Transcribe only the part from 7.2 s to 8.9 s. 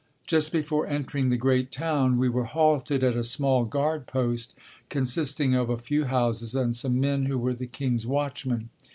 who were the king's watchmen.